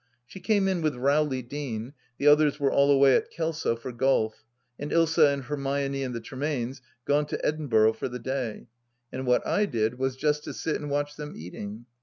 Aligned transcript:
She 0.25 0.39
came 0.39 0.67
in 0.67 0.81
with 0.81 0.95
Rowley 0.95 1.43
Deane— 1.43 1.93
the 2.17 2.25
others 2.25 2.59
were 2.59 2.71
all 2.71 2.89
away 2.89 3.15
at 3.15 3.29
Kelso 3.29 3.75
for 3.75 3.91
golf, 3.91 4.43
and 4.79 4.89
Ilsa 4.91 5.31
and 5.31 5.43
Hermione 5.43 6.01
and 6.03 6.15
the 6.15 6.19
Tremaines 6.19 6.81
gone 7.05 7.27
to 7.27 7.45
Edinburgh 7.45 7.93
for 7.93 8.09
the 8.09 8.17
day— 8.17 8.65
^and 9.13 9.25
what 9.25 9.45
I 9.45 9.67
did 9.67 9.99
was 9.99 10.15
just 10.15 10.43
to 10.45 10.55
sit 10.55 10.77
and 10.77 10.89
watch 10.89 11.17
them 11.17 11.35
eating. 11.37 11.85